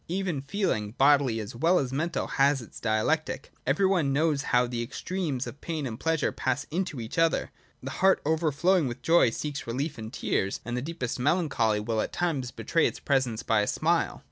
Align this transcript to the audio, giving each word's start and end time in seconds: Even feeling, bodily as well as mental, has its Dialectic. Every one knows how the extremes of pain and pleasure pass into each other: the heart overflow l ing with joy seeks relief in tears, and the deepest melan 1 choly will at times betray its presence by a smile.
Even 0.07 0.41
feeling, 0.41 0.93
bodily 0.93 1.39
as 1.39 1.55
well 1.55 1.77
as 1.77 1.93
mental, 1.93 2.25
has 2.25 2.59
its 2.59 2.79
Dialectic. 2.79 3.51
Every 3.67 3.85
one 3.85 4.11
knows 4.11 4.41
how 4.49 4.65
the 4.65 4.81
extremes 4.81 5.45
of 5.45 5.61
pain 5.61 5.85
and 5.85 5.99
pleasure 5.99 6.31
pass 6.31 6.63
into 6.71 6.99
each 6.99 7.19
other: 7.19 7.51
the 7.83 7.91
heart 7.91 8.19
overflow 8.25 8.71
l 8.73 8.77
ing 8.79 8.87
with 8.87 9.03
joy 9.03 9.29
seeks 9.29 9.67
relief 9.67 9.99
in 9.99 10.09
tears, 10.09 10.59
and 10.65 10.75
the 10.75 10.81
deepest 10.81 11.19
melan 11.19 11.35
1 11.49 11.49
choly 11.49 11.85
will 11.85 12.01
at 12.01 12.11
times 12.11 12.49
betray 12.49 12.87
its 12.87 12.99
presence 12.99 13.43
by 13.43 13.61
a 13.61 13.67
smile. 13.67 14.19